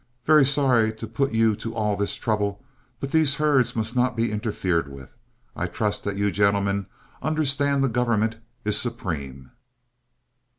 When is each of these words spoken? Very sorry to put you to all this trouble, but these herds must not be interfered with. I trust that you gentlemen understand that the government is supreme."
Very 0.25 0.47
sorry 0.47 0.91
to 0.93 1.05
put 1.05 1.31
you 1.31 1.55
to 1.57 1.75
all 1.75 1.95
this 1.95 2.15
trouble, 2.15 2.63
but 2.99 3.11
these 3.11 3.35
herds 3.35 3.75
must 3.75 3.95
not 3.95 4.17
be 4.17 4.31
interfered 4.31 4.87
with. 4.91 5.13
I 5.55 5.67
trust 5.67 6.03
that 6.05 6.17
you 6.17 6.31
gentlemen 6.31 6.87
understand 7.21 7.83
that 7.83 7.89
the 7.89 7.93
government 7.93 8.37
is 8.65 8.75
supreme." 8.81 9.51